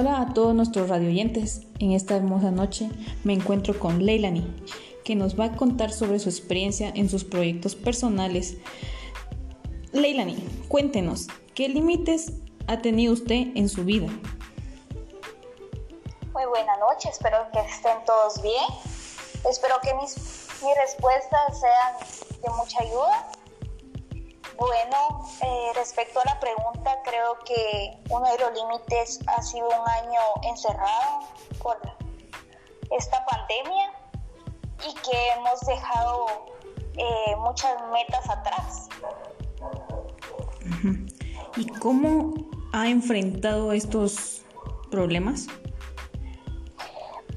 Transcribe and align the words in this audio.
Hola 0.00 0.20
a 0.20 0.32
todos 0.32 0.54
nuestros 0.54 0.88
radioyentes. 0.88 1.62
En 1.80 1.90
esta 1.90 2.14
hermosa 2.14 2.52
noche 2.52 2.88
me 3.24 3.32
encuentro 3.32 3.76
con 3.80 4.06
Leilani, 4.06 4.46
que 5.04 5.16
nos 5.16 5.36
va 5.36 5.46
a 5.46 5.56
contar 5.56 5.90
sobre 5.90 6.20
su 6.20 6.28
experiencia 6.28 6.92
en 6.94 7.10
sus 7.10 7.24
proyectos 7.24 7.74
personales. 7.74 8.58
Leilani, 9.90 10.36
cuéntenos, 10.68 11.26
¿qué 11.52 11.68
límites 11.68 12.32
ha 12.68 12.80
tenido 12.80 13.12
usted 13.12 13.48
en 13.56 13.68
su 13.68 13.84
vida? 13.84 14.06
Muy 16.32 16.44
buena 16.48 16.76
noche, 16.76 17.08
espero 17.08 17.38
que 17.52 17.58
estén 17.58 17.98
todos 18.06 18.40
bien. 18.40 18.66
Espero 19.50 19.80
que 19.82 19.92
mis, 19.94 20.14
mis 20.62 20.76
respuestas 20.76 21.58
sean 21.58 22.40
de 22.40 22.50
mucha 22.50 22.84
ayuda 22.84 23.37
bueno, 24.58 25.24
eh, 25.40 25.70
respecto 25.76 26.20
a 26.20 26.24
la 26.24 26.40
pregunta, 26.40 27.00
creo 27.04 27.38
que 27.46 27.96
uno 28.10 28.28
de 28.28 28.38
los 28.38 28.52
límites 28.54 29.20
ha 29.28 29.40
sido 29.40 29.68
un 29.68 29.88
año 29.88 30.20
encerrado 30.42 31.20
por 31.62 31.78
esta 32.90 33.24
pandemia 33.24 33.92
y 34.84 34.94
que 34.94 35.28
hemos 35.30 35.60
dejado 35.60 36.26
eh, 36.96 37.36
muchas 37.36 37.76
metas 37.92 38.28
atrás. 38.28 38.88
¿Y 41.56 41.66
cómo 41.78 42.34
ha 42.72 42.88
enfrentado 42.88 43.72
estos 43.72 44.42
problemas? 44.90 45.46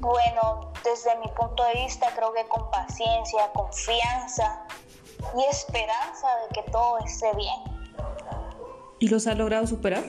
Bueno, 0.00 0.72
desde 0.82 1.16
mi 1.18 1.28
punto 1.28 1.62
de 1.62 1.84
vista 1.84 2.08
creo 2.16 2.32
que 2.32 2.44
con 2.48 2.68
paciencia, 2.72 3.52
confianza 3.52 4.66
y 5.36 5.44
esperanza 5.50 6.28
de 6.42 6.54
que 6.54 6.70
todo 6.70 6.98
esté 7.04 7.34
bien. 7.36 7.72
¿Y 8.98 9.08
los 9.08 9.26
ha 9.26 9.34
logrado 9.34 9.66
superar? 9.66 10.04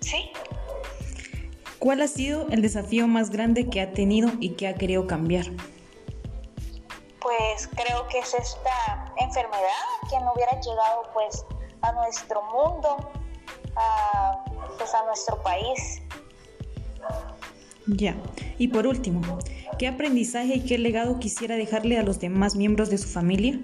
Sí. 0.00 0.30
¿Cuál 1.78 2.00
ha 2.00 2.08
sido 2.08 2.48
el 2.50 2.62
desafío 2.62 3.06
más 3.06 3.30
grande 3.30 3.68
que 3.68 3.80
ha 3.80 3.92
tenido 3.92 4.30
y 4.40 4.54
que 4.54 4.66
ha 4.66 4.74
querido 4.74 5.06
cambiar? 5.06 5.46
Pues 7.20 7.68
creo 7.68 8.08
que 8.08 8.18
es 8.18 8.34
esta 8.34 9.14
enfermedad 9.18 9.60
que 10.10 10.18
no 10.20 10.32
hubiera 10.34 10.60
llegado 10.60 11.02
pues 11.12 11.44
a 11.82 11.92
nuestro 11.92 12.42
mundo, 12.42 12.96
a, 13.76 14.44
pues 14.78 14.94
a 14.94 15.04
nuestro 15.04 15.42
país. 15.42 16.02
Ya. 17.86 18.16
Y 18.58 18.68
por 18.68 18.86
último, 18.86 19.38
¿qué 19.78 19.88
aprendizaje 19.88 20.56
y 20.56 20.64
qué 20.64 20.78
legado 20.78 21.18
quisiera 21.18 21.56
dejarle 21.56 21.98
a 21.98 22.02
los 22.02 22.18
demás 22.20 22.56
miembros 22.56 22.90
de 22.90 22.98
su 22.98 23.08
familia? 23.08 23.58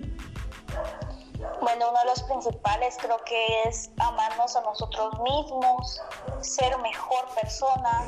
Bueno, 1.60 1.90
uno 1.90 1.98
de 2.00 2.06
los 2.06 2.22
principales 2.24 2.96
creo 3.00 3.18
que 3.24 3.68
es 3.68 3.90
amarnos 3.98 4.56
a 4.56 4.62
nosotros 4.62 5.14
mismos, 5.20 6.00
ser 6.40 6.76
mejor 6.78 7.24
persona. 7.40 8.06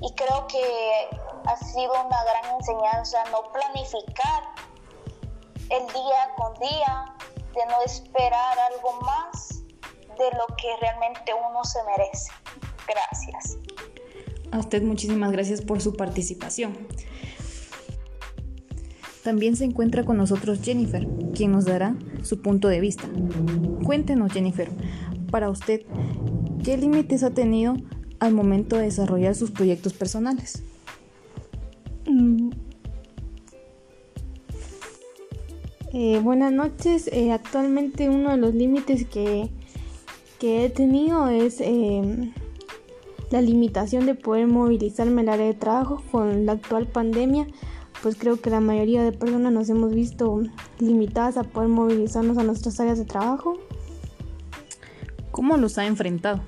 Y 0.00 0.12
creo 0.14 0.46
que 0.46 1.08
ha 1.46 1.56
sido 1.56 1.92
una 2.06 2.22
gran 2.24 2.56
enseñanza 2.56 3.18
no 3.32 3.50
planificar 3.52 4.44
el 5.70 5.86
día 5.86 6.34
con 6.36 6.54
día, 6.60 7.14
de 7.54 7.66
no 7.66 7.82
esperar 7.84 8.58
algo 8.72 9.00
más 9.00 9.62
de 10.18 10.30
lo 10.36 10.46
que 10.56 10.76
realmente 10.80 11.32
uno 11.34 11.64
se 11.64 11.78
merece. 11.84 12.30
Gracias. 12.86 13.58
A 14.52 14.58
usted 14.58 14.82
muchísimas 14.82 15.32
gracias 15.32 15.60
por 15.60 15.80
su 15.80 15.96
participación. 15.96 16.88
También 19.28 19.56
se 19.56 19.66
encuentra 19.66 20.06
con 20.06 20.16
nosotros 20.16 20.60
Jennifer, 20.62 21.06
quien 21.34 21.52
nos 21.52 21.66
dará 21.66 21.94
su 22.22 22.40
punto 22.40 22.66
de 22.68 22.80
vista. 22.80 23.04
Cuéntenos, 23.84 24.32
Jennifer, 24.32 24.70
para 25.30 25.50
usted, 25.50 25.82
¿qué 26.64 26.78
límites 26.78 27.22
ha 27.22 27.28
tenido 27.28 27.76
al 28.20 28.32
momento 28.32 28.76
de 28.76 28.84
desarrollar 28.84 29.34
sus 29.34 29.50
proyectos 29.50 29.92
personales? 29.92 30.62
Mm. 32.06 32.52
Eh, 35.92 36.20
buenas 36.22 36.50
noches. 36.50 37.10
Eh, 37.12 37.30
actualmente 37.30 38.08
uno 38.08 38.30
de 38.30 38.38
los 38.38 38.54
límites 38.54 39.04
que, 39.04 39.50
que 40.38 40.64
he 40.64 40.70
tenido 40.70 41.28
es 41.28 41.60
eh, 41.60 42.32
la 43.30 43.42
limitación 43.42 44.06
de 44.06 44.14
poder 44.14 44.46
movilizarme 44.46 45.20
al 45.20 45.28
área 45.28 45.46
de 45.48 45.52
trabajo 45.54 46.02
con 46.10 46.46
la 46.46 46.52
actual 46.52 46.86
pandemia, 46.86 47.46
pues 48.02 48.16
creo 48.16 48.40
que 48.40 48.50
la 48.50 48.60
mayoría 48.60 49.02
de 49.02 49.12
personas 49.12 49.52
nos 49.52 49.68
hemos 49.68 49.94
visto 49.94 50.42
limitadas 50.78 51.36
a 51.36 51.44
poder 51.44 51.68
movilizarnos 51.68 52.38
a 52.38 52.44
nuestras 52.44 52.78
áreas 52.80 52.98
de 52.98 53.04
trabajo. 53.04 53.58
¿Cómo 55.30 55.56
los 55.56 55.78
ha 55.78 55.86
enfrentado? 55.86 56.40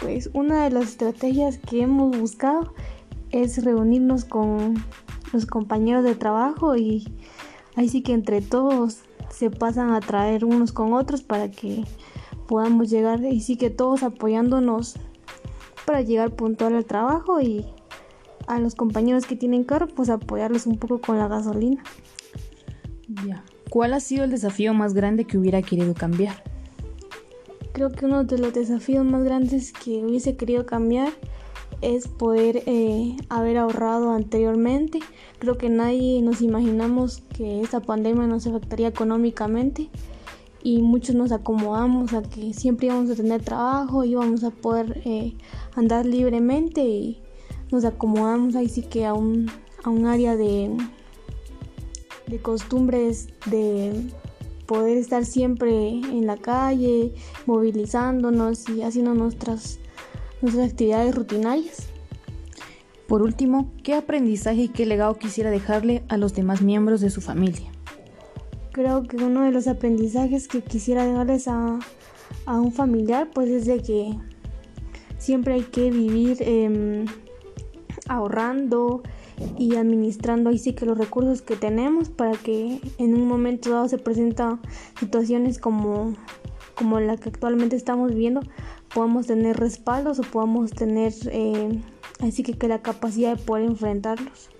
Pues 0.00 0.30
una 0.32 0.64
de 0.64 0.70
las 0.70 0.84
estrategias 0.84 1.58
que 1.58 1.82
hemos 1.82 2.18
buscado 2.18 2.72
es 3.30 3.62
reunirnos 3.64 4.24
con 4.24 4.74
los 5.32 5.46
compañeros 5.46 6.04
de 6.04 6.14
trabajo 6.14 6.76
y 6.76 7.04
ahí 7.76 7.88
sí 7.88 8.02
que 8.02 8.12
entre 8.12 8.40
todos 8.40 9.00
se 9.30 9.50
pasan 9.50 9.92
a 9.92 10.00
traer 10.00 10.44
unos 10.44 10.72
con 10.72 10.92
otros 10.92 11.22
para 11.22 11.50
que 11.50 11.84
podamos 12.46 12.90
llegar 12.90 13.24
y 13.24 13.40
sí 13.40 13.56
que 13.56 13.70
todos 13.70 14.02
apoyándonos 14.02 14.96
para 15.86 16.02
llegar 16.02 16.32
puntual 16.32 16.74
al 16.74 16.84
trabajo 16.84 17.40
y 17.40 17.64
a 18.46 18.58
los 18.58 18.74
compañeros 18.74 19.26
que 19.26 19.36
tienen 19.36 19.64
carro, 19.64 19.88
pues 19.88 20.10
apoyarlos 20.10 20.66
un 20.66 20.78
poco 20.78 21.00
con 21.00 21.18
la 21.18 21.28
gasolina. 21.28 21.82
Ya. 23.26 23.44
¿Cuál 23.70 23.94
ha 23.94 24.00
sido 24.00 24.24
el 24.24 24.30
desafío 24.30 24.74
más 24.74 24.94
grande 24.94 25.24
que 25.24 25.38
hubiera 25.38 25.62
querido 25.62 25.94
cambiar? 25.94 26.42
Creo 27.72 27.90
que 27.90 28.04
uno 28.04 28.24
de 28.24 28.38
los 28.38 28.52
desafíos 28.52 29.04
más 29.04 29.24
grandes 29.24 29.72
que 29.72 30.04
hubiese 30.04 30.36
querido 30.36 30.66
cambiar 30.66 31.10
es 31.80 32.06
poder 32.06 32.62
eh, 32.66 33.16
haber 33.28 33.58
ahorrado 33.58 34.12
anteriormente. 34.12 35.00
Creo 35.38 35.56
que 35.58 35.68
nadie 35.68 36.20
nos 36.22 36.42
imaginamos 36.42 37.22
que 37.34 37.60
esta 37.60 37.80
pandemia 37.80 38.26
nos 38.26 38.46
afectaría 38.46 38.88
económicamente 38.88 39.88
y 40.62 40.80
muchos 40.82 41.16
nos 41.16 41.32
acomodamos 41.32 42.12
a 42.12 42.22
que 42.22 42.54
siempre 42.54 42.86
íbamos 42.86 43.10
a 43.10 43.16
tener 43.16 43.42
trabajo, 43.42 44.04
íbamos 44.04 44.44
a 44.44 44.50
poder 44.50 45.02
eh, 45.04 45.34
andar 45.74 46.06
libremente 46.06 46.84
y 46.84 47.20
nos 47.72 47.84
acomodamos 47.84 48.54
ahí 48.54 48.68
sí 48.68 48.82
que 48.82 49.06
a 49.06 49.14
un, 49.14 49.50
a 49.82 49.90
un 49.90 50.06
área 50.06 50.36
de, 50.36 50.76
de 52.26 52.38
costumbres 52.38 53.28
de 53.46 54.10
poder 54.66 54.98
estar 54.98 55.24
siempre 55.24 55.88
en 55.88 56.26
la 56.26 56.36
calle, 56.36 57.14
movilizándonos 57.46 58.68
y 58.68 58.82
haciendo 58.82 59.14
nuestras, 59.14 59.78
nuestras 60.40 60.70
actividades 60.70 61.14
rutinarias. 61.14 61.88
Por 63.06 63.22
último, 63.22 63.70
¿qué 63.82 63.94
aprendizaje 63.94 64.62
y 64.62 64.68
qué 64.68 64.86
legado 64.86 65.18
quisiera 65.18 65.50
dejarle 65.50 66.02
a 66.08 66.16
los 66.16 66.34
demás 66.34 66.62
miembros 66.62 67.00
de 67.00 67.10
su 67.10 67.20
familia? 67.20 67.70
Creo 68.72 69.02
que 69.02 69.16
uno 69.16 69.42
de 69.42 69.50
los 69.50 69.66
aprendizajes 69.66 70.48
que 70.48 70.62
quisiera 70.62 71.04
dejarles 71.04 71.48
a, 71.48 71.78
un 72.46 72.72
familiar 72.72 73.28
pues 73.34 73.50
es 73.50 73.66
de 73.66 73.82
que 73.82 74.16
siempre 75.18 75.54
hay 75.54 75.62
que 75.62 75.90
vivir 75.90 76.38
em, 76.40 77.04
ahorrando 78.08 79.02
y 79.58 79.76
administrando 79.76 80.50
ahí 80.50 80.58
sí 80.58 80.72
que 80.72 80.86
los 80.86 80.98
recursos 80.98 81.42
que 81.42 81.56
tenemos 81.56 82.08
para 82.08 82.32
que 82.32 82.80
en 82.98 83.14
un 83.14 83.26
momento 83.26 83.70
dado 83.70 83.88
se 83.88 83.98
presentan 83.98 84.60
situaciones 84.98 85.58
como, 85.58 86.14
como 86.74 87.00
la 87.00 87.16
que 87.16 87.28
actualmente 87.28 87.76
estamos 87.76 88.10
viviendo 88.10 88.40
podamos 88.92 89.26
tener 89.26 89.56
respaldos 89.56 90.18
o 90.18 90.22
podamos 90.22 90.70
tener 90.70 91.12
em, 91.30 91.82
así 92.20 92.42
que, 92.42 92.54
que 92.54 92.68
la 92.68 92.82
capacidad 92.82 93.36
de 93.36 93.42
poder 93.42 93.64
enfrentarlos. 93.64 94.50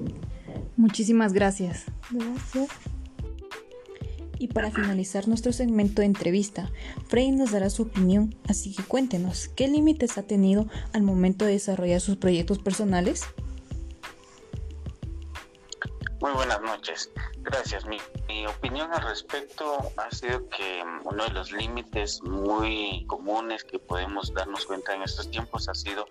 Muchísimas 0.77 1.33
gracias. 1.33 1.85
Gracias. 2.11 2.69
Y 4.43 4.49
para 4.49 4.73
finalizar 4.73 5.29
nuestro 5.29 5.53
segmento 5.53 6.03
de 6.03 6.07
entrevista, 6.07 6.69
Frey 7.07 7.31
nos 7.31 7.53
dará 7.53 7.71
su 7.71 7.85
opinión, 7.85 8.35
así 8.49 8.75
que 8.75 8.83
cuéntenos, 8.83 9.47
¿qué 9.47 9.69
límites 9.69 10.19
ha 10.19 10.25
tenido 10.25 10.67
al 10.93 11.03
momento 11.03 11.45
de 11.45 11.53
desarrollar 11.53 12.01
sus 12.01 12.17
proyectos 12.17 12.59
personales? 12.59 13.23
Muy 16.21 16.33
buenas 16.33 16.61
noches, 16.61 17.09
gracias. 17.43 17.87
Mi, 17.87 18.01
opinión 18.49 18.93
al 18.93 19.03
respecto 19.03 19.93
ha 19.97 20.11
sido 20.11 20.49
que 20.49 20.83
mm, 20.85 21.07
uno 21.07 21.23
de 21.23 21.31
los 21.31 21.53
límites 21.53 22.21
muy 22.25 23.05
comunes 23.07 23.63
que 23.63 23.79
podemos 23.79 24.35
darnos 24.35 24.67
cuenta 24.67 24.93
en 24.93 25.03
estos 25.03 25.31
tiempos 25.31 25.69
ha 25.69 25.75
sido 25.75 26.09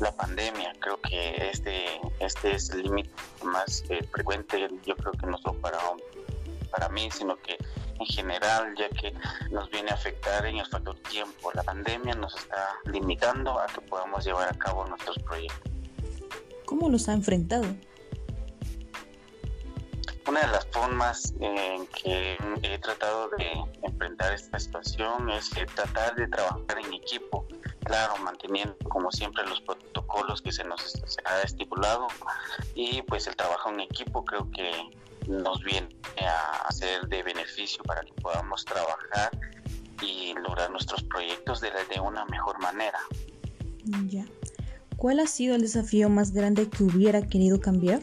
la 0.00 0.10
pandemia. 0.16 0.72
Creo 0.80 1.00
que 1.00 1.50
este, 1.52 1.84
este 2.18 2.56
es 2.56 2.70
el 2.70 2.82
límite 2.82 3.10
más 3.44 3.84
eh, 3.88 4.02
frecuente, 4.10 4.68
yo 4.84 4.96
creo 4.96 5.12
que 5.12 5.26
no 5.26 5.38
solo 5.38 5.60
para 5.60 5.78
para 6.68 6.88
mí, 6.88 7.08
sino 7.10 7.36
que 7.42 7.56
en 7.98 8.06
general, 8.06 8.74
ya 8.76 8.88
que 8.90 9.12
nos 9.50 9.68
viene 9.70 9.90
a 9.90 9.94
afectar 9.94 10.46
en 10.46 10.58
el 10.58 10.66
factor 10.66 10.96
tiempo. 11.00 11.50
La 11.54 11.62
pandemia 11.62 12.14
nos 12.14 12.36
está 12.36 12.76
limitando 12.84 13.58
a 13.58 13.66
que 13.66 13.80
podamos 13.80 14.24
llevar 14.24 14.48
a 14.48 14.56
cabo 14.56 14.86
nuestros 14.86 15.18
proyectos. 15.20 15.72
¿Cómo 16.64 16.88
los 16.88 17.08
ha 17.08 17.12
enfrentado? 17.14 17.66
una 20.28 20.40
de 20.42 20.48
las 20.48 20.66
formas 20.66 21.32
en 21.40 21.86
que 21.86 22.36
he 22.62 22.78
tratado 22.80 23.30
de 23.30 23.50
enfrentar 23.82 24.34
esta 24.34 24.58
situación 24.58 25.30
es 25.30 25.50
tratar 25.74 26.14
de 26.16 26.28
trabajar 26.28 26.78
en 26.84 26.92
equipo, 26.92 27.46
claro, 27.84 28.14
manteniendo 28.18 28.76
como 28.90 29.10
siempre 29.10 29.46
los 29.46 29.62
protocolos 29.62 30.42
que 30.42 30.52
se 30.52 30.64
nos 30.64 31.02
ha 31.24 31.40
estipulado 31.42 32.08
y 32.74 33.00
pues 33.02 33.26
el 33.26 33.36
trabajo 33.36 33.70
en 33.70 33.80
equipo 33.80 34.22
creo 34.24 34.50
que 34.50 34.70
nos 35.28 35.62
viene 35.62 35.88
a 36.18 36.72
ser 36.72 37.06
de 37.08 37.22
beneficio 37.22 37.82
para 37.84 38.02
que 38.02 38.12
podamos 38.14 38.64
trabajar 38.64 39.30
y 40.02 40.34
lograr 40.34 40.70
nuestros 40.70 41.02
proyectos 41.04 41.60
de, 41.60 41.70
de 41.92 42.00
una 42.00 42.24
mejor 42.26 42.58
manera. 42.60 42.98
Ya. 44.06 44.24
¿Cuál 44.96 45.20
ha 45.20 45.26
sido 45.26 45.54
el 45.54 45.62
desafío 45.62 46.08
más 46.08 46.32
grande 46.32 46.68
que 46.68 46.82
hubiera 46.82 47.22
querido 47.22 47.60
cambiar? 47.60 48.02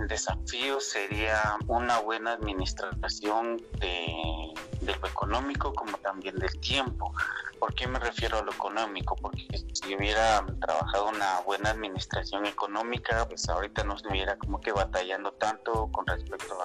El 0.00 0.08
desafío 0.08 0.78
sería 0.78 1.58
una 1.66 1.98
buena 2.00 2.34
administración 2.34 3.62
de, 3.80 4.54
de 4.86 4.96
lo 4.96 5.06
económico 5.08 5.74
como 5.74 5.98
también 5.98 6.36
del 6.36 6.58
tiempo. 6.60 7.12
¿Por 7.58 7.74
qué 7.74 7.86
me 7.86 7.98
refiero 7.98 8.38
a 8.38 8.42
lo 8.42 8.52
económico? 8.52 9.16
Porque 9.16 9.46
si 9.72 9.94
hubiera 9.94 10.44
trabajado 10.60 11.08
una 11.08 11.40
buena 11.40 11.70
administración 11.70 12.46
económica, 12.46 13.26
pues 13.28 13.48
ahorita 13.48 13.84
no 13.84 13.96
estuviera 13.96 14.36
como 14.36 14.60
que 14.60 14.72
batallando 14.72 15.32
tanto 15.32 15.88
con 15.92 16.06
respecto 16.06 16.56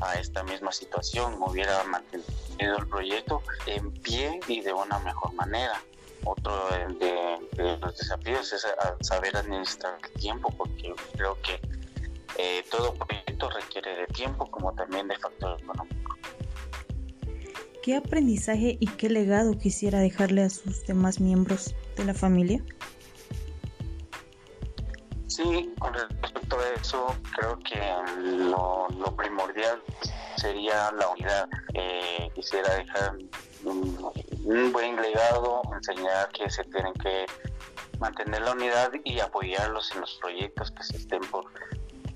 a, 0.00 0.14
esta 0.14 0.42
misma 0.42 0.72
situación, 0.72 1.36
hubiera 1.40 1.84
mantenido 1.84 2.76
el 2.78 2.88
proyecto 2.88 3.42
en 3.66 3.92
pie 3.92 4.40
y 4.48 4.60
de 4.60 4.72
una 4.72 4.98
mejor 4.98 5.32
manera. 5.34 5.80
Otro 6.24 6.68
de, 6.70 7.38
de 7.52 7.76
los 7.78 7.96
desafíos 7.96 8.52
es 8.52 8.66
saber 9.00 9.36
administrar 9.36 9.98
el 10.02 10.20
tiempo, 10.20 10.52
porque 10.56 10.94
creo 11.16 11.36
que 11.42 11.60
eh, 12.38 12.64
todo 12.70 12.94
proyecto 12.94 13.50
requiere 13.50 13.94
de 13.96 14.06
tiempo 14.06 14.50
como 14.50 14.72
también 14.72 15.06
de 15.08 15.18
factor 15.18 15.60
económico. 15.60 16.16
¿Qué 17.82 17.96
aprendizaje 17.96 18.76
y 18.78 18.86
qué 18.86 19.10
legado 19.10 19.58
quisiera 19.58 19.98
dejarle 19.98 20.44
a 20.44 20.50
sus 20.50 20.86
demás 20.86 21.18
miembros 21.18 21.74
de 21.96 22.04
la 22.04 22.14
familia? 22.14 22.62
Sí, 25.26 25.68
con 25.80 25.92
respecto 25.92 26.60
a 26.60 26.80
eso, 26.80 27.16
creo 27.34 27.58
que 27.58 27.80
lo, 28.20 28.86
primordial 29.16 29.82
sería 30.36 30.92
la 30.92 31.08
unidad. 31.08 31.48
Eh, 31.74 32.30
quisiera 32.36 32.72
dejar 32.74 33.16
un, 33.64 34.12
un, 34.44 34.72
buen 34.72 34.94
legado, 35.02 35.62
enseñar 35.74 36.28
que 36.28 36.48
se 36.50 36.62
tienen 36.64 36.92
que 36.94 37.26
mantener 37.98 38.42
la 38.42 38.52
unidad 38.52 38.92
y 39.02 39.18
apoyarlos 39.18 39.90
en 39.92 40.02
los 40.02 40.14
proyectos 40.20 40.70
que 40.70 40.84
se 40.84 40.98
estén 40.98 41.22
por 41.32 41.52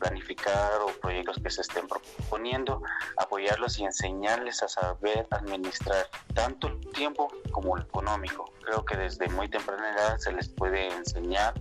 planificar 0.07 0.81
o 0.83 0.87
proyectos 1.01 1.39
que 1.43 1.51
se 1.51 1.63
estén 1.63 1.87
proponiendo, 1.89 2.83
apoyarlos 3.17 3.79
y 3.79 3.85
enseñarles 3.85 4.63
a 4.63 4.69
saber 4.69 5.27
administrar 5.31 6.07
tanto 6.33 6.69
el 6.69 6.81
tiempo 6.93 7.29
como 7.51 7.77
el 7.77 7.83
económico. 7.83 8.53
Creo 8.65 8.85
que 8.85 8.97
desde 8.97 9.29
muy 9.31 9.49
temprana 9.49 9.93
edad 9.93 10.19
se 10.19 10.33
les 10.33 10.49
puede 10.49 10.89
enseñar 10.89 11.55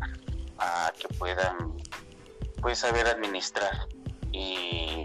a 0.60 0.92
que 1.00 1.08
puedan 1.16 1.76
pues, 2.62 2.80
saber 2.80 3.08
administrar 3.08 3.88
y, 4.32 5.04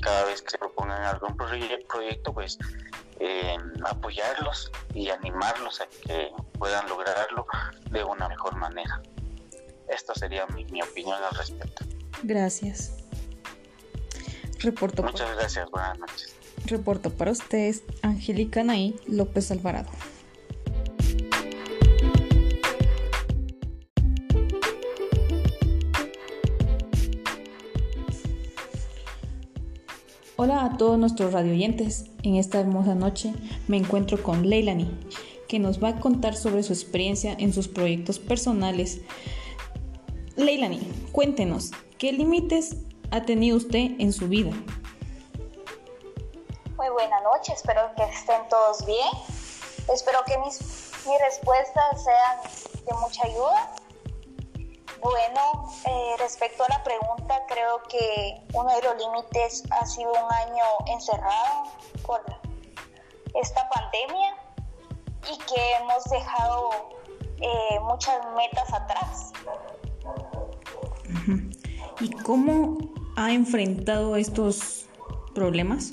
cada 0.00 0.24
vez 0.24 0.40
que 0.40 0.50
se 0.50 0.58
propongan 0.58 1.02
algún 1.02 1.36
proyecto 1.36 2.32
pues 2.32 2.56
eh, 3.18 3.56
apoyarlos 3.84 4.70
y 4.94 5.10
animarlos 5.10 5.80
a 5.80 5.86
que 5.86 6.30
puedan 6.58 6.88
lograrlo 6.88 7.46
de 7.90 8.04
una 8.04 8.28
mejor 8.28 8.56
manera. 8.56 9.02
Esta 9.88 10.14
sería 10.14 10.46
mi 10.46 10.80
opinión 10.80 11.22
al 11.22 11.34
respecto. 11.34 11.87
Gracias. 12.22 12.94
Reporto 14.60 15.02
Muchas 15.02 15.36
gracias, 15.36 15.70
buenas 15.70 15.98
noches. 15.98 16.34
Reporto 16.66 17.10
para 17.10 17.30
ustedes, 17.30 17.82
Angélica 18.02 18.64
Nay 18.64 18.96
López 19.06 19.50
Alvarado. 19.50 19.90
Hola 30.40 30.64
a 30.64 30.76
todos 30.76 30.98
nuestros 30.98 31.32
radioyentes. 31.32 32.06
En 32.22 32.36
esta 32.36 32.60
hermosa 32.60 32.94
noche 32.94 33.32
me 33.66 33.76
encuentro 33.76 34.22
con 34.22 34.48
Leilani, 34.48 34.88
que 35.48 35.58
nos 35.58 35.82
va 35.82 35.88
a 35.88 36.00
contar 36.00 36.36
sobre 36.36 36.62
su 36.62 36.72
experiencia 36.72 37.34
en 37.38 37.52
sus 37.52 37.66
proyectos 37.68 38.18
personales. 38.18 39.00
Leilani, 40.36 40.80
cuéntenos, 41.10 41.72
¿Qué 41.98 42.12
límites 42.12 42.76
ha 43.10 43.22
tenido 43.22 43.56
usted 43.56 43.90
en 43.98 44.12
su 44.12 44.28
vida? 44.28 44.52
Muy 46.76 46.88
buena 46.90 47.20
noche, 47.22 47.52
espero 47.52 47.92
que 47.96 48.04
estén 48.04 48.48
todos 48.48 48.86
bien. 48.86 49.08
Espero 49.92 50.20
que 50.24 50.38
mis, 50.38 50.60
mis 51.04 51.20
respuestas 51.20 52.04
sean 52.04 52.84
de 52.86 52.94
mucha 53.00 53.26
ayuda. 53.26 53.74
Bueno, 55.00 55.72
eh, 55.86 56.14
respecto 56.20 56.62
a 56.62 56.68
la 56.68 56.84
pregunta, 56.84 57.44
creo 57.48 57.82
que 57.88 58.46
uno 58.54 58.72
de 58.76 58.82
los 58.82 58.96
límites 58.96 59.64
ha 59.72 59.84
sido 59.84 60.12
un 60.12 60.32
año 60.32 60.64
encerrado 60.86 61.64
por 62.06 62.22
esta 63.34 63.68
pandemia 63.70 64.36
y 65.32 65.36
que 65.52 65.72
hemos 65.74 66.04
dejado 66.04 66.70
eh, 67.40 67.80
muchas 67.80 68.24
metas 68.36 68.72
atrás. 68.72 69.32
¿Y 72.00 72.10
cómo 72.10 72.78
ha 73.16 73.32
enfrentado 73.32 74.14
estos 74.14 74.86
problemas? 75.34 75.90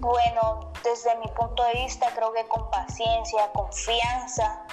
Bueno, 0.00 0.72
desde 0.82 1.16
mi 1.18 1.28
punto 1.28 1.62
de 1.64 1.84
vista 1.84 2.08
creo 2.16 2.32
que 2.32 2.44
con 2.48 2.68
paciencia, 2.70 3.50
confianza 3.52 4.66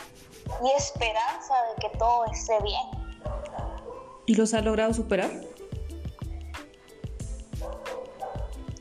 y 0.64 0.72
esperanza 0.76 1.54
de 1.76 1.82
que 1.82 1.98
todo 1.98 2.26
esté 2.26 2.60
bien. 2.64 2.82
¿Y 4.26 4.36
los 4.36 4.56
ha 4.56 4.62
logrado 4.62 4.94
superar? 4.94 5.30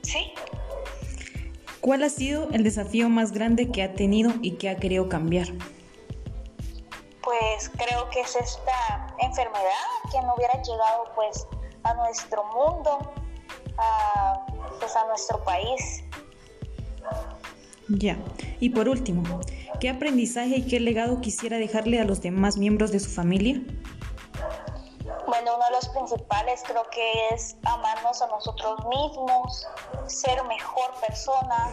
Sí. 0.03 0.33
¿Cuál 1.81 2.05
ha 2.05 2.09
sido 2.09 2.49
el 2.53 2.65
desafío 2.65 3.11
más 3.11 3.33
grande 3.33 3.71
que 3.71 3.83
ha 3.83 3.93
tenido 3.93 4.33
y 4.41 4.53
que 4.53 4.71
ha 4.71 4.77
querido 4.77 5.11
cambiar? 5.11 5.49
Pues 7.23 7.71
creo 7.77 8.09
que 8.09 8.21
es 8.21 8.37
esta 8.37 9.15
enfermedad 9.19 9.94
que 10.15 10.23
no 10.23 10.35
hubiera 10.37 10.63
llegado 10.63 11.05
pues 11.17 11.47
a 11.83 11.95
nuestro 11.95 12.45
mundo, 12.45 13.13
a, 13.77 14.47
pues 14.79 14.95
a 14.95 15.05
nuestro 15.07 15.43
país. 15.45 16.05
Ya, 17.89 18.17
y 18.61 18.71
por 18.71 18.89
último, 18.89 19.41
¿qué 19.81 19.91
aprendizaje 19.91 20.59
y 20.59 20.67
qué 20.67 20.79
legado 20.79 21.21
quisiera 21.21 21.59
dejarle 21.59 22.01
a 22.01 22.05
los 22.05 22.23
demás 22.23 22.57
miembros 22.57 22.93
de 22.93 23.01
su 23.01 23.11
familia? 23.11 23.61
Bueno, 25.27 25.57
uno 25.57 25.65
de 25.65 25.71
los 25.73 25.89
principales 25.89 26.63
creo 26.65 26.89
que 26.91 27.13
es 27.35 27.57
amarnos 27.65 28.23
a 28.23 28.29
nosotros 28.29 28.79
mismos, 28.87 29.67
ser 30.07 30.43
mejor 30.45 30.93
persona 31.07 31.73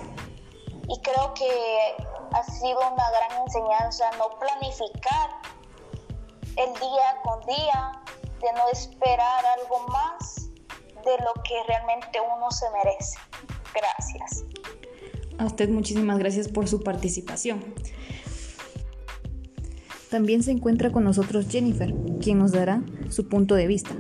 y 0.88 1.00
creo 1.02 1.34
que 1.36 1.96
ha 2.34 2.44
sido 2.44 2.80
una 2.80 3.10
gran 3.12 3.44
enseñanza 3.44 4.10
no 4.18 4.30
planificar 4.40 5.30
el 6.58 6.74
día 6.74 7.22
con 7.24 7.40
día, 7.46 8.01
de 8.42 8.54
no 8.54 8.70
esperar 8.72 9.46
algo 9.60 9.88
más 9.88 10.50
de 11.06 11.12
lo 11.24 11.34
que 11.44 11.64
realmente 11.68 12.20
uno 12.20 12.50
se 12.52 12.66
merece. 12.72 13.18
Gracias. 13.74 14.46
A 15.38 15.46
usted 15.46 15.70
muchísimas 15.70 16.20
gracias 16.20 16.48
por 16.48 16.68
su 16.68 16.82
participación. 16.82 17.64
También 20.10 20.44
se 20.44 20.52
encuentra 20.52 20.92
con 20.92 21.04
nosotros 21.04 21.48
Jennifer, 21.50 21.94
quien 22.22 22.40
nos 22.40 22.52
dará 22.52 22.84
su 23.10 23.30
punto 23.30 23.56
de 23.56 23.66
vista. 23.66 23.92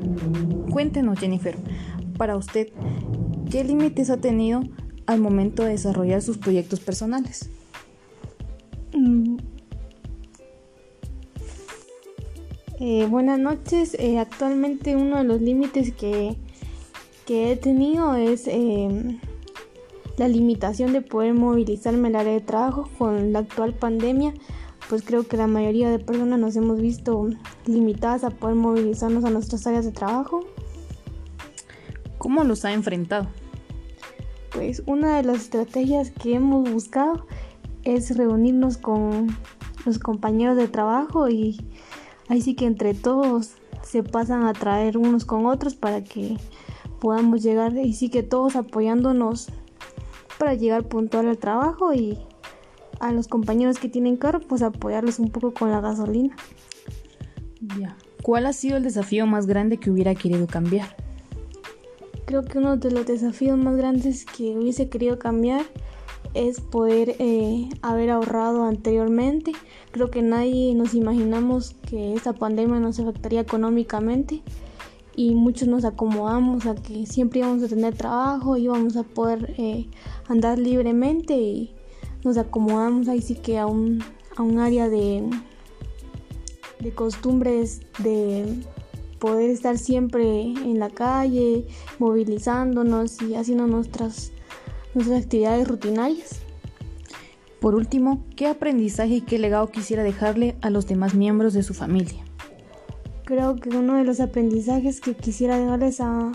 Cuéntenos, 0.69 1.19
Jennifer, 1.19 1.57
para 2.17 2.36
usted, 2.36 2.67
¿qué 3.50 3.63
límites 3.63 4.10
ha 4.10 4.17
tenido 4.17 4.62
al 5.05 5.19
momento 5.19 5.63
de 5.63 5.69
desarrollar 5.69 6.21
sus 6.21 6.38
proyectos 6.38 6.81
personales? 6.81 7.50
Eh, 12.83 13.05
buenas 13.05 13.38
noches. 13.38 13.95
Eh, 14.00 14.17
actualmente 14.17 14.95
uno 14.95 15.17
de 15.17 15.23
los 15.23 15.39
límites 15.39 15.93
que, 15.93 16.35
que 17.27 17.51
he 17.51 17.55
tenido 17.55 18.15
es 18.15 18.47
eh, 18.47 19.19
la 20.17 20.27
limitación 20.27 20.91
de 20.91 21.01
poder 21.01 21.35
movilizarme 21.35 22.07
al 22.07 22.15
área 22.15 22.33
de 22.33 22.41
trabajo 22.41 22.89
con 22.97 23.33
la 23.33 23.39
actual 23.39 23.75
pandemia. 23.75 24.33
Pues 24.89 25.03
creo 25.03 25.27
que 25.27 25.38
la 25.38 25.45
mayoría 25.45 25.91
de 25.91 26.00
personas 26.00 26.39
nos 26.39 26.55
hemos 26.55 26.81
visto 26.81 27.29
limitadas 27.67 28.23
a 28.23 28.31
poder 28.31 28.55
movilizarnos 28.55 29.25
a 29.25 29.29
nuestras 29.29 29.67
áreas 29.67 29.85
de 29.85 29.91
trabajo. 29.91 30.43
¿Cómo 32.17 32.43
los 32.43 32.65
ha 32.65 32.73
enfrentado? 32.73 33.27
Pues 34.55 34.81
una 34.88 35.17
de 35.17 35.23
las 35.23 35.38
estrategias 35.41 36.09
que 36.09 36.33
hemos 36.33 36.67
buscado 36.67 37.27
es 37.83 38.17
reunirnos 38.17 38.79
con 38.79 39.27
los 39.85 40.00
compañeros 40.00 40.57
de 40.57 40.67
trabajo 40.67 41.29
y 41.29 41.59
Ahí 42.27 42.41
sí 42.41 42.55
que 42.55 42.65
entre 42.65 42.93
todos 42.93 43.55
se 43.83 44.03
pasan 44.03 44.45
a 44.45 44.53
traer 44.53 44.97
unos 44.97 45.25
con 45.25 45.45
otros 45.45 45.75
para 45.75 46.03
que 46.03 46.37
podamos 46.99 47.41
llegar 47.43 47.75
y 47.77 47.93
sí 47.93 48.09
que 48.09 48.23
todos 48.23 48.55
apoyándonos 48.55 49.49
para 50.37 50.53
llegar 50.53 50.87
puntual 50.87 51.27
al 51.27 51.37
trabajo 51.37 51.93
y 51.93 52.17
a 52.99 53.11
los 53.11 53.27
compañeros 53.27 53.79
que 53.79 53.89
tienen 53.89 54.17
carro 54.17 54.39
pues 54.39 54.61
apoyarlos 54.61 55.19
un 55.19 55.31
poco 55.31 55.53
con 55.53 55.71
la 55.71 55.81
gasolina. 55.81 56.35
Ya. 57.79 57.97
¿Cuál 58.21 58.45
ha 58.45 58.53
sido 58.53 58.77
el 58.77 58.83
desafío 58.83 59.25
más 59.25 59.47
grande 59.47 59.77
que 59.77 59.89
hubiera 59.89 60.13
querido 60.13 60.45
cambiar? 60.45 60.95
Creo 62.25 62.45
que 62.45 62.59
uno 62.59 62.77
de 62.77 62.91
los 62.91 63.05
desafíos 63.07 63.57
más 63.57 63.75
grandes 63.75 64.25
que 64.25 64.55
hubiese 64.57 64.89
querido 64.89 65.17
cambiar 65.17 65.65
es 66.33 66.61
poder 66.61 67.15
eh, 67.19 67.69
haber 67.81 68.09
ahorrado 68.11 68.63
anteriormente. 68.63 69.53
Creo 69.91 70.09
que 70.11 70.21
nadie 70.21 70.73
nos 70.75 70.93
imaginamos 70.93 71.75
que 71.89 72.13
esta 72.13 72.33
pandemia 72.33 72.79
nos 72.79 73.00
afectaría 73.00 73.41
económicamente 73.41 74.41
y 75.15 75.35
muchos 75.35 75.67
nos 75.67 75.83
acomodamos 75.83 76.65
a 76.65 76.75
que 76.75 77.05
siempre 77.05 77.39
íbamos 77.39 77.63
a 77.63 77.67
tener 77.67 77.95
trabajo, 77.95 78.57
íbamos 78.57 78.95
a 78.95 79.03
poder 79.03 79.53
eh, 79.57 79.88
andar 80.27 80.57
libremente 80.57 81.33
y 81.33 81.75
nos 82.23 82.38
acomodamos 82.38 83.07
ahí 83.07 83.21
sí 83.21 83.35
que 83.35 83.59
a 83.59 83.65
un, 83.65 84.03
a 84.38 84.41
un 84.41 84.59
área 84.59 84.88
de, 84.88 85.29
de 86.79 86.91
costumbres 86.93 87.81
de 88.00 88.63
poder 89.19 89.50
estar 89.51 89.77
siempre 89.77 90.41
en 90.41 90.79
la 90.79 90.89
calle, 90.89 91.67
movilizándonos 92.00 93.21
y 93.21 93.35
haciendo 93.35 93.67
nuestras 93.67 94.31
nuestras 94.93 95.24
actividades 95.24 95.67
rutinarias. 95.67 96.41
Por 97.60 97.75
último, 97.75 98.24
¿qué 98.36 98.48
aprendizaje 98.48 99.15
y 99.15 99.21
qué 99.21 99.38
legado 99.38 99.69
quisiera 99.69 100.03
dejarle 100.03 100.55
a 100.62 100.69
los 100.69 100.88
demás 100.88 101.13
miembros 101.13 101.53
de 101.53 101.62
su 101.62 101.74
familia? 101.74 102.24
Creo 103.24 103.55
que 103.55 103.69
uno 103.69 103.98
de 103.98 104.03
los 104.03 104.19
aprendizajes 104.19 105.00
que 105.00 105.13
quisiera 105.13 105.60
dejarles 105.60 106.01
a, 106.01 106.31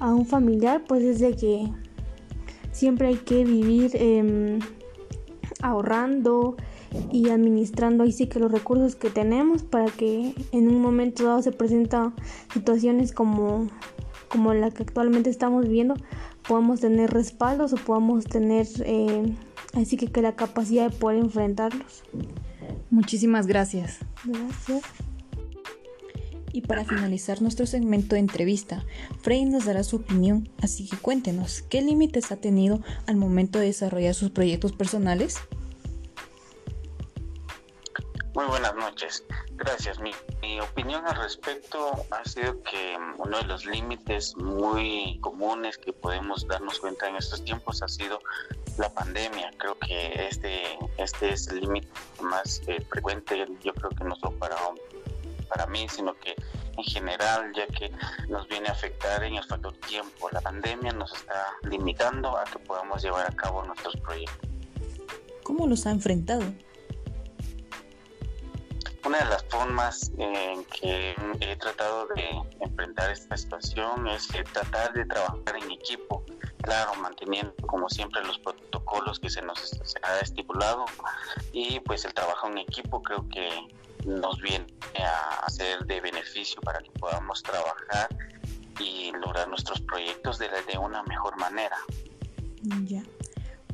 un 0.00 0.26
familiar 0.26 0.84
pues 0.86 1.02
es 1.02 1.18
de 1.18 1.34
que 1.34 1.68
siempre 2.70 3.08
hay 3.08 3.16
que 3.16 3.44
vivir 3.44 3.90
em, 3.94 4.60
ahorrando 5.60 6.56
y 7.10 7.30
administrando 7.30 8.04
ahí 8.04 8.12
sí 8.12 8.26
que 8.26 8.38
los 8.38 8.52
recursos 8.52 8.96
que 8.96 9.10
tenemos 9.10 9.62
para 9.62 9.86
que 9.86 10.34
en 10.52 10.68
un 10.68 10.80
momento 10.80 11.24
dado 11.24 11.42
se 11.42 11.52
presentan 11.52 12.14
situaciones 12.52 13.12
como, 13.12 13.68
como 14.32 14.54
la 14.54 14.70
que 14.70 14.82
actualmente 14.82 15.28
estamos 15.28 15.66
viviendo 15.66 15.94
podamos 16.48 16.80
tener 16.80 17.10
respaldos 17.10 17.74
o 17.74 17.76
podamos 17.76 18.24
tener 18.24 18.66
eh, 18.86 19.34
así 19.74 19.98
que, 19.98 20.06
que 20.08 20.22
la 20.22 20.34
capacidad 20.34 20.90
de 20.90 20.96
poder 20.96 21.18
enfrentarlos. 21.18 22.02
Muchísimas 22.90 23.46
gracias. 23.46 23.98
Gracias. 24.24 24.82
Y 26.52 26.62
para 26.62 26.84
finalizar 26.84 27.40
nuestro 27.40 27.64
segmento 27.64 28.14
de 28.14 28.20
entrevista, 28.20 28.84
Frey 29.22 29.46
nos 29.46 29.64
dará 29.64 29.82
su 29.84 29.96
opinión, 29.96 30.50
así 30.60 30.86
que 30.86 30.98
cuéntenos, 30.98 31.62
¿qué 31.62 31.80
límites 31.80 32.30
ha 32.30 32.36
tenido 32.36 32.82
al 33.06 33.16
momento 33.16 33.58
de 33.58 33.66
desarrollar 33.66 34.14
sus 34.14 34.30
proyectos 34.30 34.72
personales? 34.72 35.36
Noches. 38.92 39.24
Gracias. 39.52 39.98
Mi, 40.00 40.12
opinión 40.60 41.06
al 41.06 41.16
respecto 41.16 41.92
ha 42.10 42.24
sido 42.28 42.62
que 42.62 42.98
mm, 42.98 43.20
uno 43.20 43.38
de 43.38 43.44
los 43.44 43.64
límites 43.64 44.36
muy 44.36 45.18
comunes 45.20 45.78
que 45.78 45.92
podemos 45.92 46.46
darnos 46.46 46.78
cuenta 46.78 47.08
en 47.08 47.16
estos 47.16 47.42
tiempos 47.42 47.82
ha 47.82 47.88
sido 47.88 48.20
la 48.78 48.92
pandemia. 48.92 49.50
Creo 49.56 49.78
que 49.78 50.28
este, 50.28 50.78
este 50.98 51.32
es 51.32 51.48
el 51.48 51.60
límite 51.60 51.88
más 52.20 52.60
eh, 52.66 52.84
frecuente, 52.90 53.46
yo 53.64 53.72
creo 53.72 53.90
que 53.90 54.04
no 54.04 54.14
solo 54.16 54.38
para, 54.38 54.56
para 55.48 55.66
mí, 55.66 55.86
sino 55.88 56.14
que 56.14 56.34
en 56.76 56.84
general, 56.84 57.52
ya 57.54 57.66
que 57.66 57.90
nos 58.28 58.46
viene 58.48 58.68
a 58.68 58.72
afectar 58.72 59.24
en 59.24 59.34
el 59.34 59.44
factor 59.44 59.74
tiempo. 59.88 60.28
La 60.32 60.40
pandemia 60.40 60.92
nos 60.92 61.12
está 61.14 61.46
limitando 61.62 62.36
a 62.36 62.44
que 62.44 62.58
podamos 62.58 63.02
llevar 63.02 63.30
a 63.30 63.34
cabo 63.34 63.64
nuestros 63.64 63.96
proyectos. 63.96 64.50
¿Cómo 65.42 65.66
los 65.66 65.86
ha 65.86 65.90
enfrentado? 65.90 66.44
Una 69.04 69.18
de 69.18 69.24
las 69.24 69.44
formas 69.44 70.12
en 70.16 70.64
que 70.66 71.14
he 71.40 71.56
tratado 71.56 72.06
de 72.14 72.24
enfrentar 72.60 73.10
esta 73.10 73.36
situación 73.36 74.06
es 74.06 74.28
tratar 74.52 74.92
de 74.92 75.04
trabajar 75.06 75.56
en 75.60 75.72
equipo, 75.72 76.24
claro, 76.62 76.94
manteniendo 77.00 77.52
como 77.66 77.88
siempre 77.88 78.24
los 78.24 78.38
protocolos 78.38 79.18
que 79.18 79.28
se 79.28 79.42
nos 79.42 79.80
ha 80.02 80.20
estipulado 80.20 80.84
y 81.52 81.80
pues 81.80 82.04
el 82.04 82.14
trabajo 82.14 82.46
en 82.48 82.58
equipo 82.58 83.02
creo 83.02 83.28
que 83.28 83.48
nos 84.04 84.40
viene 84.40 84.66
a 84.98 85.50
ser 85.50 85.84
de 85.86 86.00
beneficio 86.00 86.60
para 86.62 86.78
que 86.80 86.90
podamos 86.92 87.42
trabajar 87.42 88.08
y 88.78 89.10
lograr 89.12 89.48
nuestros 89.48 89.80
proyectos 89.80 90.38
de, 90.38 90.48
de 90.70 90.78
una 90.78 91.02
mejor 91.04 91.36
manera. 91.38 91.76
Ya. 92.84 93.02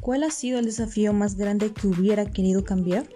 ¿Cuál 0.01 0.23
ha 0.23 0.31
sido 0.31 0.59
el 0.59 0.65
desafío 0.65 1.13
más 1.13 1.37
grande 1.37 1.73
que 1.73 1.87
hubiera 1.87 2.25
querido 2.25 2.65
cambiar? 2.65 3.07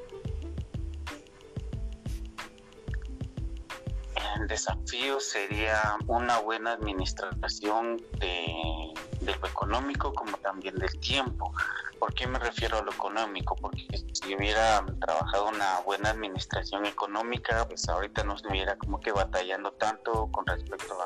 Desafío 4.62 5.18
sería 5.18 5.96
una 6.06 6.38
buena 6.38 6.72
administración 6.72 7.96
de, 8.20 8.94
lo 9.26 9.48
económico 9.48 10.12
como 10.12 10.36
también 10.36 10.76
del 10.76 11.00
tiempo. 11.00 11.52
¿Por 11.98 12.14
qué 12.14 12.28
me 12.28 12.38
refiero 12.38 12.78
a 12.78 12.82
lo 12.82 12.92
económico? 12.92 13.56
Porque 13.56 13.86
si 14.12 14.34
hubiera 14.36 14.84
trabajado 15.00 15.48
una 15.48 15.80
buena 15.80 16.10
administración 16.10 16.86
económica, 16.86 17.66
pues 17.66 17.88
ahorita 17.88 18.22
no 18.22 18.36
estuviera 18.36 18.76
como 18.76 19.00
que 19.00 19.10
batallando 19.10 19.72
tanto 19.72 20.28
con 20.30 20.46
respecto 20.46 20.96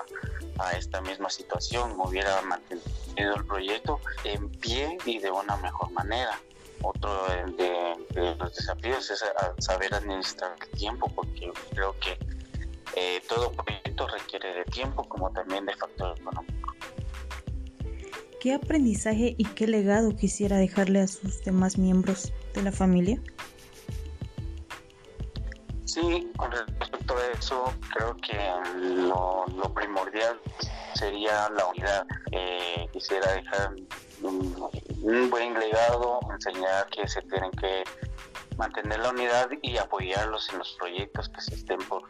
a, 0.59 0.73
esta 0.73 1.01
misma 1.01 1.31
situación, 1.31 1.99
hubiera 1.99 2.43
mantenido 2.43 3.37
el 3.37 3.47
proyecto 3.47 4.01
en 4.25 4.51
pie 4.51 4.99
y 5.07 5.19
de 5.19 5.31
una 5.31 5.57
mejor 5.57 5.91
manera. 5.93 6.39
Otro 6.83 7.27
de, 7.29 7.97
de 8.11 8.37
los 8.37 8.55
desafíos 8.55 9.11
es 9.11 9.25
saber 9.59 9.95
administrar 9.95 10.55
el 10.61 10.79
tiempo, 10.79 11.11
porque 11.15 11.51
creo 11.71 11.95
que 12.01 12.19
eh, 12.97 13.23
todo 13.29 13.53
proyecto 13.53 14.09
requiere 14.09 14.55
de 14.55 14.65
tiempo 14.65 15.05
como 15.05 15.31
también 15.31 15.67
de 15.67 15.75
factor 15.76 16.19
económico. 16.19 16.75
¿Qué 18.41 18.55
aprendizaje 18.55 19.35
y 19.37 19.45
qué 19.45 19.67
legado 19.67 20.17
quisiera 20.17 20.57
dejarle 20.57 21.00
a 21.00 21.07
sus 21.07 21.43
demás 21.45 21.79
miembros 21.79 22.33
de 22.55 22.62
la 22.62 22.73
familia? 22.73 23.21
Sí, 25.85 26.31
con 26.37 26.50
respecto 26.53 27.17
a 27.17 27.26
eso, 27.38 27.75
creo 27.93 28.17
que 28.17 28.38
lo, 28.83 29.47
primordial 29.75 30.41
sería 30.95 31.49
la 31.50 31.67
unidad. 31.67 32.07
Eh, 32.33 32.87
quisiera 32.93 33.33
dejar 33.33 33.75
un, 34.23 34.71
un, 35.03 35.31
buen 35.31 35.55
legado, 35.59 36.21
enseñar 36.31 36.87
que 36.87 37.07
se 37.09 37.23
tienen 37.23 37.50
que 37.53 37.85
mantener 38.57 39.00
la 39.00 39.11
unidad 39.11 39.49
y 39.62 39.76
apoyarlos 39.76 40.49
en 40.50 40.59
los 40.59 40.76
proyectos 40.79 41.29
que 41.29 41.41
se 41.41 41.55
estén 41.55 41.79
por 41.88 42.03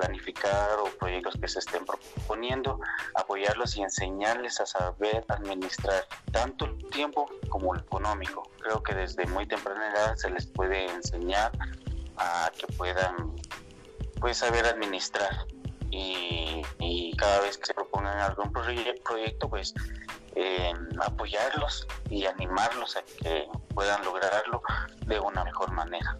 planificar 0.00 0.78
o 0.78 0.84
proyectos 0.98 1.34
que 1.40 1.46
se 1.46 1.58
estén 1.58 1.84
proponiendo, 1.84 2.80
apoyarlos 3.14 3.76
y 3.76 3.82
enseñarles 3.82 4.58
a 4.60 4.66
saber 4.66 5.24
administrar 5.28 6.06
tanto 6.32 6.64
el 6.64 6.78
tiempo 6.90 7.28
como 7.50 7.74
el 7.74 7.80
económico. 7.80 8.50
Creo 8.60 8.82
que 8.82 8.94
desde 8.94 9.26
muy 9.26 9.46
temprana 9.46 9.90
edad 9.90 10.16
se 10.16 10.30
les 10.30 10.46
puede 10.46 10.86
enseñar 10.86 11.52
a 12.16 12.50
que 12.56 12.66
puedan 12.78 13.36
pues, 14.20 14.38
saber 14.38 14.64
administrar 14.64 15.46
y, 15.90 16.62
cada 17.18 17.40
vez 17.40 17.58
que 17.58 17.66
se 17.66 17.74
propongan 17.74 18.18
algún 18.18 18.50
proyecto 18.50 19.50
pues 19.50 19.74
eh, 20.34 20.72
apoyarlos 21.02 21.86
y 22.08 22.24
animarlos 22.24 22.96
a 22.96 23.02
que 23.02 23.46
puedan 23.74 24.02
lograrlo 24.02 24.62
de 25.04 25.20
una 25.20 25.44
mejor 25.44 25.70
manera. 25.72 26.16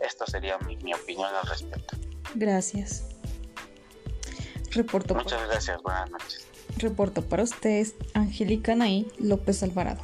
Esta 0.00 0.24
sería 0.24 0.56
mi 0.58 0.94
opinión 0.94 1.34
al 1.34 1.46
respecto. 1.46 1.95
Gracias. 2.34 3.04
Reporto 4.72 5.14
Muchas 5.14 5.46
gracias, 5.48 5.82
buenas 5.82 6.10
noches. 6.10 6.46
Reporto 6.76 7.22
para 7.22 7.42
ustedes, 7.42 7.94
Angélica 8.12 8.74
Nay 8.74 9.10
López 9.18 9.62
Alvarado. 9.62 10.02